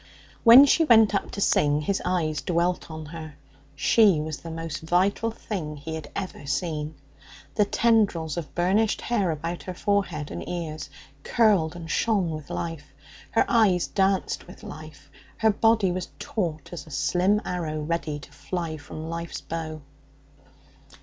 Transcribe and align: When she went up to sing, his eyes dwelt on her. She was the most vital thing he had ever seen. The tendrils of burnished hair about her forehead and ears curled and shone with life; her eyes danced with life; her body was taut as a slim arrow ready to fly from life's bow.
When 0.43 0.65
she 0.65 0.83
went 0.83 1.13
up 1.13 1.29
to 1.29 1.41
sing, 1.41 1.81
his 1.81 2.01
eyes 2.03 2.41
dwelt 2.41 2.89
on 2.89 3.05
her. 3.05 3.35
She 3.75 4.19
was 4.19 4.37
the 4.39 4.49
most 4.49 4.81
vital 4.81 5.29
thing 5.29 5.77
he 5.77 5.93
had 5.93 6.09
ever 6.15 6.47
seen. 6.47 6.95
The 7.53 7.65
tendrils 7.65 8.35
of 8.35 8.55
burnished 8.55 8.99
hair 9.01 9.29
about 9.29 9.61
her 9.61 9.75
forehead 9.75 10.31
and 10.31 10.49
ears 10.49 10.89
curled 11.21 11.75
and 11.75 11.87
shone 11.87 12.31
with 12.31 12.49
life; 12.49 12.91
her 13.29 13.45
eyes 13.47 13.85
danced 13.85 14.47
with 14.47 14.63
life; 14.63 15.11
her 15.37 15.51
body 15.51 15.91
was 15.91 16.09
taut 16.17 16.71
as 16.73 16.87
a 16.87 16.89
slim 16.89 17.39
arrow 17.45 17.79
ready 17.79 18.17
to 18.17 18.31
fly 18.31 18.77
from 18.77 19.07
life's 19.07 19.41
bow. 19.41 19.83